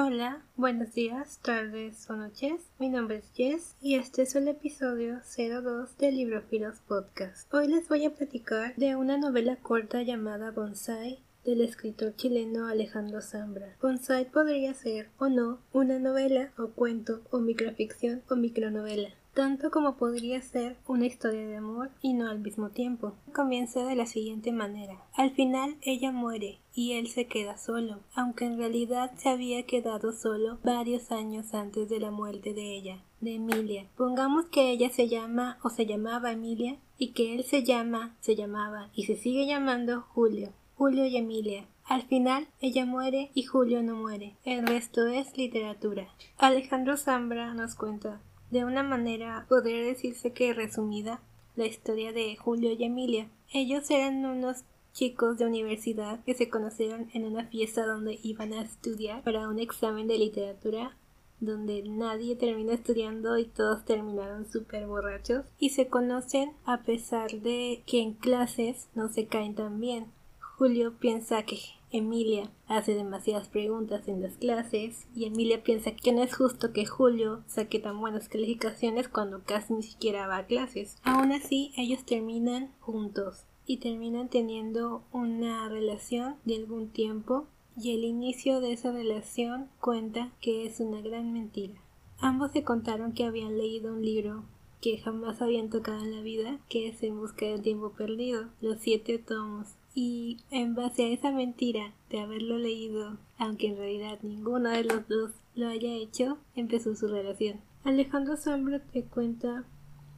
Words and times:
Hola, 0.00 0.44
buenos 0.54 0.94
días, 0.94 1.40
tardes 1.42 2.08
o 2.08 2.14
noches. 2.14 2.70
Mi 2.78 2.88
nombre 2.88 3.16
es 3.16 3.32
Jess 3.34 3.74
y 3.82 3.96
este 3.96 4.22
es 4.22 4.36
el 4.36 4.46
episodio 4.46 5.22
02 5.36 5.98
de 5.98 6.12
Librofilos 6.12 6.78
Podcast. 6.86 7.52
Hoy 7.52 7.66
les 7.66 7.88
voy 7.88 8.04
a 8.04 8.14
platicar 8.14 8.76
de 8.76 8.94
una 8.94 9.18
novela 9.18 9.56
corta 9.56 10.00
llamada 10.02 10.52
Bonsai 10.52 11.18
del 11.44 11.62
escritor 11.62 12.14
chileno 12.14 12.68
Alejandro 12.68 13.20
Zambra. 13.20 13.74
Bonsai 13.82 14.30
podría 14.30 14.72
ser 14.72 15.08
o 15.18 15.28
no 15.28 15.58
una 15.72 15.98
novela 15.98 16.52
o 16.56 16.68
cuento 16.68 17.22
o 17.32 17.40
microficción 17.40 18.22
o 18.30 18.36
micronovela 18.36 19.08
tanto 19.38 19.70
como 19.70 19.96
podría 19.96 20.42
ser 20.42 20.78
una 20.88 21.06
historia 21.06 21.46
de 21.46 21.58
amor 21.58 21.92
y 22.02 22.12
no 22.12 22.28
al 22.28 22.40
mismo 22.40 22.70
tiempo. 22.70 23.12
Comienza 23.32 23.84
de 23.84 23.94
la 23.94 24.04
siguiente 24.04 24.50
manera. 24.50 25.00
Al 25.14 25.30
final 25.30 25.76
ella 25.80 26.10
muere 26.10 26.58
y 26.74 26.94
él 26.94 27.06
se 27.06 27.28
queda 27.28 27.56
solo, 27.56 28.00
aunque 28.16 28.46
en 28.46 28.58
realidad 28.58 29.12
se 29.16 29.28
había 29.28 29.62
quedado 29.62 30.12
solo 30.12 30.58
varios 30.64 31.12
años 31.12 31.54
antes 31.54 31.88
de 31.88 32.00
la 32.00 32.10
muerte 32.10 32.52
de 32.52 32.74
ella, 32.74 33.04
de 33.20 33.36
Emilia. 33.36 33.86
Pongamos 33.96 34.46
que 34.46 34.72
ella 34.72 34.90
se 34.90 35.06
llama 35.06 35.60
o 35.62 35.70
se 35.70 35.86
llamaba 35.86 36.32
Emilia 36.32 36.76
y 36.98 37.12
que 37.12 37.36
él 37.36 37.44
se 37.44 37.62
llama, 37.62 38.16
se 38.18 38.34
llamaba 38.34 38.90
y 38.92 39.04
se 39.04 39.14
sigue 39.14 39.46
llamando 39.46 40.00
Julio. 40.00 40.52
Julio 40.74 41.06
y 41.06 41.16
Emilia. 41.16 41.68
Al 41.84 42.02
final, 42.02 42.48
ella 42.60 42.84
muere 42.84 43.30
y 43.34 43.44
Julio 43.44 43.84
no 43.84 43.94
muere. 43.94 44.34
El 44.44 44.66
resto 44.66 45.06
es 45.06 45.38
literatura. 45.38 46.08
Alejandro 46.36 46.96
Zambra 46.96 47.54
nos 47.54 47.76
cuenta 47.76 48.20
de 48.50 48.64
una 48.64 48.82
manera 48.82 49.46
podría 49.48 49.82
decirse 49.82 50.32
que 50.32 50.54
resumida 50.54 51.20
la 51.56 51.66
historia 51.66 52.12
de 52.12 52.36
Julio 52.36 52.72
y 52.72 52.84
Emilia. 52.84 53.28
Ellos 53.52 53.90
eran 53.90 54.24
unos 54.24 54.64
chicos 54.92 55.38
de 55.38 55.46
universidad 55.46 56.24
que 56.24 56.34
se 56.34 56.48
conocieron 56.48 57.10
en 57.12 57.24
una 57.24 57.46
fiesta 57.46 57.86
donde 57.86 58.18
iban 58.22 58.52
a 58.52 58.62
estudiar 58.62 59.22
para 59.22 59.48
un 59.48 59.58
examen 59.58 60.08
de 60.08 60.18
literatura 60.18 60.96
donde 61.40 61.82
nadie 61.84 62.34
termina 62.34 62.74
estudiando 62.74 63.38
y 63.38 63.44
todos 63.44 63.84
terminaron 63.84 64.50
súper 64.50 64.86
borrachos 64.86 65.46
y 65.58 65.70
se 65.70 65.86
conocen 65.86 66.52
a 66.64 66.82
pesar 66.82 67.30
de 67.30 67.82
que 67.86 68.00
en 68.00 68.14
clases 68.14 68.88
no 68.94 69.08
se 69.08 69.26
caen 69.26 69.54
tan 69.54 69.80
bien. 69.80 70.06
Julio 70.40 70.94
piensa 70.98 71.44
que 71.44 71.60
Emilia 71.90 72.50
hace 72.66 72.94
demasiadas 72.94 73.48
preguntas 73.48 74.08
en 74.08 74.20
las 74.20 74.36
clases 74.36 75.06
y 75.14 75.24
Emilia 75.24 75.62
piensa 75.62 75.92
que 75.92 76.12
no 76.12 76.22
es 76.22 76.36
justo 76.36 76.72
que 76.72 76.84
Julio 76.84 77.42
saque 77.46 77.78
tan 77.78 77.98
buenas 77.98 78.28
calificaciones 78.28 79.08
cuando 79.08 79.42
casi 79.44 79.72
ni 79.72 79.82
siquiera 79.82 80.26
va 80.26 80.38
a 80.38 80.46
clases. 80.46 80.96
Aún 81.02 81.32
así, 81.32 81.72
ellos 81.76 82.04
terminan 82.04 82.72
juntos 82.80 83.44
y 83.66 83.78
terminan 83.78 84.28
teniendo 84.28 85.02
una 85.12 85.68
relación 85.68 86.36
de 86.44 86.56
algún 86.56 86.90
tiempo 86.90 87.46
y 87.80 87.94
el 87.94 88.04
inicio 88.04 88.60
de 88.60 88.72
esa 88.72 88.92
relación 88.92 89.68
cuenta 89.80 90.32
que 90.40 90.66
es 90.66 90.80
una 90.80 91.00
gran 91.00 91.32
mentira. 91.32 91.80
Ambos 92.18 92.52
se 92.52 92.64
contaron 92.64 93.12
que 93.12 93.24
habían 93.24 93.56
leído 93.56 93.94
un 93.94 94.04
libro 94.04 94.44
que 94.80 94.98
jamás 94.98 95.42
habían 95.42 95.70
tocado 95.70 96.04
en 96.04 96.14
la 96.14 96.22
vida, 96.22 96.60
que 96.68 96.88
es 96.88 97.02
En 97.02 97.18
busca 97.18 97.46
del 97.46 97.62
tiempo 97.62 97.92
perdido, 97.92 98.48
los 98.60 98.78
siete 98.78 99.18
tomos 99.18 99.76
y 100.00 100.36
en 100.52 100.76
base 100.76 101.02
a 101.02 101.08
esa 101.08 101.32
mentira 101.32 101.92
de 102.08 102.20
haberlo 102.20 102.56
leído, 102.56 103.16
aunque 103.36 103.66
en 103.66 103.78
realidad 103.78 104.20
ninguno 104.22 104.70
de 104.70 104.84
los 104.84 105.08
dos 105.08 105.32
lo 105.56 105.66
haya 105.66 105.92
hecho, 105.92 106.38
empezó 106.54 106.94
su 106.94 107.08
relación. 107.08 107.60
Alejandro 107.82 108.36
Zambra 108.36 108.78
te 108.78 109.02
cuenta 109.02 109.64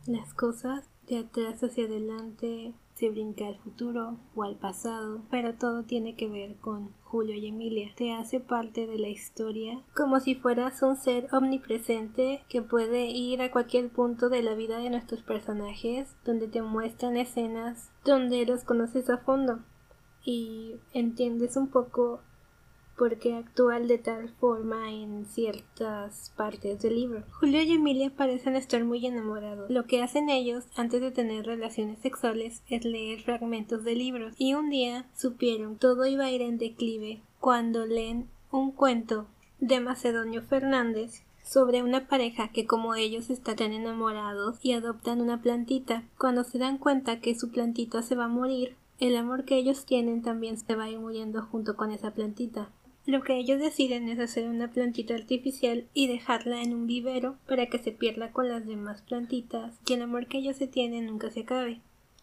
las 0.06 0.34
cosas 0.34 0.84
de 1.08 1.20
atrás 1.20 1.64
hacia 1.64 1.86
adelante, 1.86 2.74
se 2.94 3.08
brinca 3.08 3.46
al 3.46 3.56
futuro 3.56 4.18
o 4.34 4.42
al 4.42 4.56
pasado, 4.56 5.22
pero 5.30 5.54
todo 5.54 5.82
tiene 5.84 6.14
que 6.14 6.28
ver 6.28 6.56
con 6.56 6.91
Julio 7.02 7.34
y 7.34 7.47
Emilia. 7.47 7.94
Te 7.97 8.12
hace 8.12 8.38
parte 8.38 8.86
de 8.86 8.98
la 8.98 9.08
historia 9.08 9.80
como 9.97 10.20
si 10.20 10.34
fueras 10.34 10.82
un 10.82 10.97
ser 10.97 11.26
omnipresente 11.32 12.42
que 12.50 12.60
puede 12.60 13.06
ir 13.06 13.41
a 13.41 13.50
cualquier 13.50 13.88
punto 13.88 14.28
de 14.28 14.42
la 14.42 14.52
vida 14.52 14.76
de 14.76 14.91
nuestros 14.91 15.22
personajes, 15.22 16.14
donde 16.26 16.48
te 16.48 16.60
muestran 16.60 17.16
escenas 17.16 17.91
donde 18.04 18.44
los 18.44 18.64
conoces 18.64 19.08
a 19.08 19.16
fondo 19.16 19.60
y 20.25 20.76
entiendes 20.92 21.56
un 21.56 21.69
poco 21.69 22.20
por 23.00 23.19
qué 23.19 23.34
actúan 23.34 23.86
de 23.86 23.97
tal 23.97 24.28
forma 24.28 24.92
en 24.92 25.25
ciertas 25.25 26.34
partes 26.36 26.82
del 26.82 26.97
libro. 26.97 27.22
Julio 27.38 27.62
y 27.62 27.72
Emilia 27.72 28.10
parecen 28.10 28.56
estar 28.56 28.84
muy 28.84 29.06
enamorados. 29.06 29.70
Lo 29.70 29.86
que 29.86 30.03
hacen 30.03 30.28
ellos 30.28 30.66
antes 30.76 31.00
de 31.00 31.10
tener 31.10 31.47
relaciones 31.47 31.98
sexuales 32.00 32.62
es 32.69 32.84
leer 32.84 33.22
fragmentos 33.22 33.84
de 33.84 33.94
libros 33.94 34.34
y 34.36 34.53
un 34.53 34.69
día 34.69 35.06
supieron 35.16 35.78
todo 35.78 36.04
iba 36.04 36.25
a 36.25 36.30
ir 36.30 36.42
en 36.42 36.59
declive 36.59 37.22
cuando 37.38 37.86
leen 37.86 38.28
un 38.50 38.70
cuento 38.70 39.26
de 39.60 39.80
Macedonio 39.80 40.42
Fernández 40.42 41.22
sobre 41.42 41.82
una 41.82 42.06
pareja 42.06 42.48
que 42.48 42.66
como 42.66 42.94
ellos 42.94 43.30
están 43.30 43.72
enamorados 43.72 44.59
y 44.62 44.72
adoptan 44.72 45.20
una 45.20 45.41
plantita. 45.41 46.04
Cuando 46.19 46.44
se 46.44 46.59
dan 46.59 46.76
cuenta 46.76 47.20
que 47.20 47.34
su 47.34 47.50
plantita 47.50 48.03
se 48.03 48.14
va 48.14 48.25
a 48.25 48.28
morir, 48.28 48.76
el 49.00 49.16
amor 49.16 49.44
que 49.44 49.56
ellos 49.56 49.86
tienen 49.86 50.22
también 50.22 50.58
se 50.58 50.76
va 50.76 50.84
a 50.84 50.90
ir 50.90 50.98
muriendo 50.98 51.42
junto 51.42 51.76
con 51.76 51.90
esa 51.90 52.12
plantita. 52.12 52.70
Lo 53.06 53.22
que 53.22 53.38
ellos 53.38 53.58
deciden 53.58 54.08
es 54.08 54.18
hacer 54.18 54.48
una 54.48 54.70
plantita 54.70 55.14
artificial 55.14 55.86
y 55.94 56.06
dejarla 56.06 56.62
en 56.62 56.74
un 56.74 56.86
vivero 56.86 57.36
para 57.48 57.66
que 57.66 57.78
se 57.78 57.92
pierda 57.92 58.30
con 58.30 58.48
las 58.48 58.66
demás 58.66 59.02
plantitas 59.02 59.80
y 59.88 59.94
el 59.94 60.02
amor 60.02 60.26
que 60.26 60.38
ellos 60.38 60.56
se 60.56 60.66
tienen 60.66 61.06
nunca 61.06 61.30
se 61.30 61.40
acabe. 61.40 61.80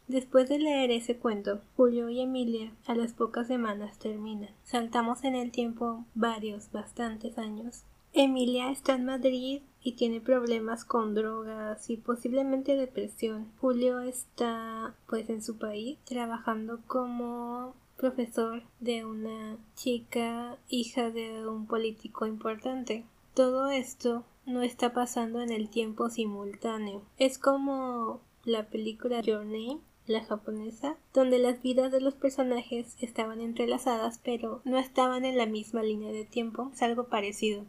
Después 0.07 0.47
de 0.47 0.59
leer 0.59 0.91
ese 0.91 1.17
cuento, 1.17 1.61
Julio 1.75 2.09
y 2.09 2.21
Emilia 2.21 2.71
a 2.85 2.95
las 2.95 3.11
pocas 3.11 3.47
semanas 3.47 3.99
terminan. 3.99 4.51
Saltamos 4.63 5.23
en 5.25 5.35
el 5.35 5.51
tiempo 5.51 6.05
varios, 6.15 6.71
bastantes 6.71 7.38
años. 7.38 7.83
Emilia 8.13 8.72
está 8.72 8.95
en 8.95 9.06
Madrid 9.06 9.62
y 9.81 9.94
tiene 9.94 10.22
problemas 10.22 10.85
con 10.85 11.13
drogas 11.13 11.90
y 11.90 11.97
posiblemente 11.97 12.75
depresión. 12.75 13.51
Julio 13.59 14.00
está 14.00 14.95
pues 15.07 15.29
en 15.29 15.41
su 15.41 15.57
país 15.57 15.97
trabajando 16.03 16.79
como 16.88 17.75
profesor 17.97 18.63
de 18.79 19.06
una 19.06 19.57
chica 19.75 20.57
hija 20.69 21.09
de 21.12 21.47
un 21.47 21.68
político 21.68 22.25
importante. 22.25 23.06
Todo 23.34 23.69
esto 23.69 24.24
no 24.45 24.62
está 24.62 24.94
pasando 24.94 25.41
en 25.41 25.51
el 25.51 25.69
tiempo 25.69 26.09
simultáneo. 26.09 27.03
Es 27.18 27.38
como 27.38 28.22
la 28.45 28.69
película 28.69 29.22
Your 29.22 29.45
Name, 29.45 29.79
la 30.06 30.24
japonesa, 30.24 30.97
donde 31.13 31.38
las 31.38 31.62
vidas 31.62 31.91
de 31.91 32.01
los 32.01 32.13
personajes 32.13 32.95
estaban 33.01 33.41
entrelazadas 33.41 34.19
pero 34.24 34.62
no 34.63 34.78
estaban 34.78 35.25
en 35.25 35.38
la 35.38 35.45
misma 35.45 35.84
línea 35.84 36.12
de 36.12 36.25
tiempo. 36.25 36.72
Es 36.74 36.81
algo 36.81 37.06
parecido. 37.09 37.66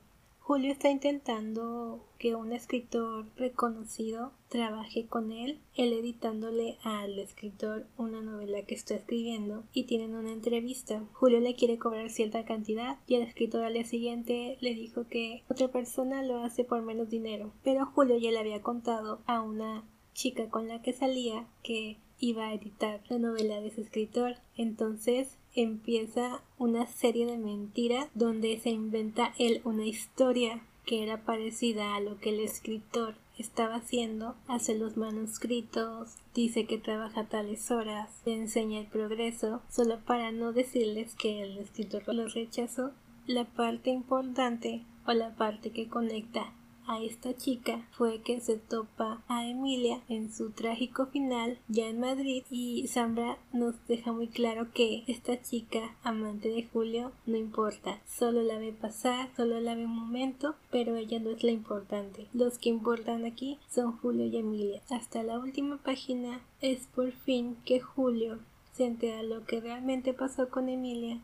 Julio 0.49 0.73
está 0.73 0.91
intentando 0.91 2.07
que 2.19 2.35
un 2.35 2.55
escritor 2.55 3.27
reconocido 3.37 4.33
trabaje 4.49 5.07
con 5.07 5.31
él, 5.31 5.61
él 5.75 5.93
editándole 5.93 6.79
al 6.83 7.19
escritor 7.19 7.87
una 7.99 8.23
novela 8.23 8.63
que 8.63 8.75
está 8.75 8.95
escribiendo 8.95 9.65
y 9.75 9.85
tienen 9.85 10.15
una 10.15 10.33
entrevista. 10.33 11.05
Julio 11.13 11.41
le 11.41 11.55
quiere 11.55 11.77
cobrar 11.77 12.09
cierta 12.09 12.47
cantidad 12.47 12.97
y 13.07 13.17
el 13.17 13.25
escritor 13.25 13.63
al 13.63 13.75
día 13.75 13.85
siguiente 13.85 14.57
le 14.63 14.73
dijo 14.73 15.07
que 15.07 15.43
otra 15.51 15.69
persona 15.69 16.23
lo 16.23 16.39
hace 16.39 16.65
por 16.65 16.81
menos 16.81 17.11
dinero, 17.11 17.53
pero 17.63 17.85
Julio 17.85 18.17
ya 18.17 18.31
le 18.31 18.39
había 18.39 18.63
contado 18.63 19.21
a 19.27 19.43
una 19.43 19.85
chica 20.15 20.49
con 20.49 20.67
la 20.67 20.81
que 20.81 20.95
salía 20.95 21.47
que 21.63 21.99
iba 22.21 22.49
a 22.49 22.55
editar 22.55 23.01
la 23.09 23.19
novela 23.19 23.61
de 23.61 23.69
ese 23.69 23.83
escritor. 23.83 24.37
Entonces 24.57 25.37
empieza 25.55 26.43
una 26.59 26.87
serie 26.87 27.27
de 27.27 27.39
mentiras 27.39 28.09
donde 28.15 28.59
se 28.61 28.71
inventa 28.71 29.35
él 29.39 29.61
una 29.65 29.87
historia 29.87 30.63
que 30.85 31.03
era 31.03 31.25
parecida 31.25 31.95
a 31.95 32.01
lo 32.01 32.19
que 32.19 32.31
el 32.31 32.41
escritor 32.41 33.15
estaba 33.39 33.77
haciendo, 33.77 34.35
hace 34.49 34.77
los 34.77 34.97
manuscritos, 34.97 36.17
dice 36.35 36.65
que 36.65 36.79
trabaja 36.79 37.29
tales 37.29 37.71
horas, 37.71 38.23
le 38.25 38.35
enseña 38.35 38.81
el 38.81 38.87
progreso, 38.87 39.63
solo 39.71 39.99
para 40.01 40.33
no 40.33 40.53
decirles 40.53 41.15
que 41.15 41.43
el 41.43 41.59
escritor 41.59 42.03
lo 42.13 42.27
rechazó. 42.27 42.93
La 43.27 43.45
parte 43.45 43.91
importante 43.91 44.83
o 45.07 45.13
la 45.13 45.35
parte 45.35 45.71
que 45.71 45.89
conecta 45.89 46.55
a 46.89 47.03
esta 47.03 47.37
chica 47.37 47.87
fue 47.93 48.23
que 48.23 48.41
se 48.41 48.57
topa 48.57 49.23
a 49.29 49.47
Emilia 49.47 50.01
en 50.09 50.33
su 50.33 50.51
trágico 50.51 51.07
final 51.07 51.59
ya 51.69 51.87
en 51.87 52.01
Madrid 52.01 52.43
y 52.51 52.89
Zambra 52.89 53.39
nos 53.53 53.75
deja 53.87 54.13
muy 54.13 54.29
claro 54.29 54.73
que 54.73 55.05
esta 55.07 55.41
chica 55.43 55.95
amante 56.03 56.49
de 56.49 56.65
Julio 56.65 57.13
no 57.27 57.37
importa, 57.37 58.01
solo 58.07 58.43
la 58.43 58.59
ve 58.59 58.73
pasar, 58.73 59.29
solo 59.37 59.61
la 59.61 59.75
ve 59.75 59.85
un 59.85 59.97
momento, 59.97 60.55
pero 60.71 60.97
ella 60.97 61.21
no 61.21 61.31
es 61.31 61.45
la 61.45 61.51
importante. 61.51 62.27
Los 62.33 62.59
que 62.59 62.71
importan 62.71 63.25
aquí 63.25 63.59
son 63.69 63.97
Julio 63.99 64.27
y 64.27 64.37
Emilia. 64.39 64.83
Hasta 64.91 65.23
la 65.23 65.39
última 65.39 65.77
página 65.77 66.41
es 66.61 66.87
por 66.87 67.13
fin 67.13 67.57
que 67.65 67.81
Julio 67.81 68.39
se 68.73 68.87
entera 68.87 69.23
lo 69.23 69.45
que 69.45 69.61
realmente 69.61 70.15
pasó 70.15 70.49
con 70.49 70.69
Emilia 70.69 71.21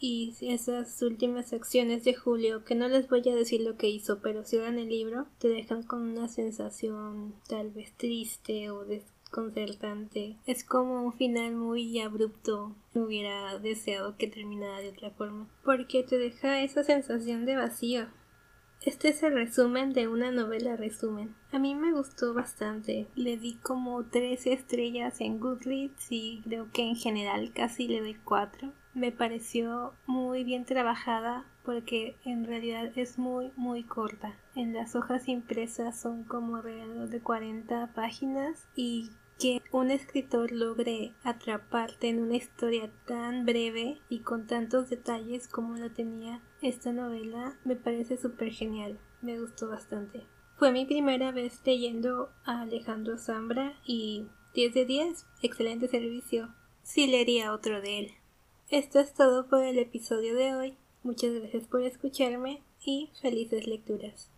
y 0.00 0.34
esas 0.40 1.00
últimas 1.02 1.52
acciones 1.52 2.04
de 2.04 2.14
Julio, 2.14 2.64
que 2.64 2.74
no 2.74 2.88
les 2.88 3.08
voy 3.08 3.20
a 3.28 3.34
decir 3.34 3.60
lo 3.60 3.76
que 3.76 3.90
hizo, 3.90 4.20
pero 4.22 4.44
si 4.44 4.56
dan 4.56 4.78
el 4.78 4.88
libro, 4.88 5.26
te 5.38 5.48
dejan 5.48 5.82
con 5.82 6.02
una 6.02 6.26
sensación 6.26 7.34
tal 7.46 7.70
vez 7.70 7.92
triste 7.98 8.70
o 8.70 8.86
desconcertante. 8.86 10.38
Es 10.46 10.64
como 10.64 11.04
un 11.04 11.12
final 11.12 11.54
muy 11.54 12.00
abrupto. 12.00 12.74
Hubiera 12.94 13.58
deseado 13.58 14.16
que 14.16 14.26
terminara 14.26 14.80
de 14.80 14.88
otra 14.88 15.10
forma. 15.10 15.48
Porque 15.62 16.02
te 16.02 16.16
deja 16.16 16.62
esa 16.62 16.82
sensación 16.82 17.44
de 17.44 17.56
vacío. 17.56 18.08
Este 18.82 19.08
es 19.10 19.22
el 19.22 19.34
resumen 19.34 19.92
de 19.92 20.08
una 20.08 20.30
novela 20.30 20.76
resumen. 20.76 21.36
A 21.52 21.58
mí 21.58 21.74
me 21.74 21.92
gustó 21.92 22.32
bastante. 22.32 23.06
Le 23.14 23.36
di 23.36 23.56
como 23.56 24.06
tres 24.06 24.46
estrellas 24.46 25.20
en 25.20 25.38
Goodreads 25.38 26.06
y 26.08 26.40
creo 26.44 26.70
que 26.72 26.88
en 26.88 26.96
general 26.96 27.52
casi 27.52 27.86
le 27.86 28.00
doy 28.00 28.14
cuatro. 28.14 28.72
Me 28.92 29.12
pareció 29.12 29.94
muy 30.06 30.42
bien 30.42 30.64
trabajada 30.64 31.44
porque 31.64 32.16
en 32.24 32.44
realidad 32.44 32.90
es 32.96 33.18
muy 33.18 33.52
muy 33.56 33.84
corta. 33.84 34.36
En 34.56 34.72
las 34.72 34.96
hojas 34.96 35.28
impresas 35.28 36.00
son 36.00 36.24
como 36.24 36.56
alrededor 36.56 37.08
de 37.08 37.20
40 37.20 37.92
páginas 37.94 38.66
y 38.74 39.10
que 39.38 39.62
un 39.72 39.90
escritor 39.90 40.52
logre 40.52 41.14
atraparte 41.22 42.08
en 42.08 42.20
una 42.20 42.36
historia 42.36 42.90
tan 43.06 43.46
breve 43.46 43.98
y 44.08 44.20
con 44.20 44.46
tantos 44.46 44.90
detalles 44.90 45.48
como 45.48 45.76
la 45.76 45.88
tenía 45.88 46.42
esta 46.60 46.92
novela 46.92 47.56
me 47.64 47.76
parece 47.76 48.18
súper 48.18 48.50
genial. 48.50 48.98
Me 49.22 49.40
gustó 49.40 49.68
bastante. 49.68 50.26
Fue 50.56 50.72
mi 50.72 50.84
primera 50.84 51.32
vez 51.32 51.62
leyendo 51.64 52.32
a 52.44 52.62
Alejandro 52.62 53.16
Zambra 53.16 53.72
y 53.86 54.26
10 54.52 54.74
de 54.74 54.84
10, 54.84 55.26
excelente 55.40 55.88
servicio. 55.88 56.54
Sí 56.82 57.06
leería 57.06 57.54
otro 57.54 57.80
de 57.80 57.98
él. 58.00 58.10
Esto 58.70 59.00
es 59.00 59.12
todo 59.14 59.48
por 59.48 59.64
el 59.64 59.80
episodio 59.80 60.32
de 60.36 60.54
hoy. 60.54 60.74
Muchas 61.02 61.32
gracias 61.34 61.66
por 61.66 61.82
escucharme 61.82 62.62
y 62.84 63.10
felices 63.20 63.66
lecturas. 63.66 64.30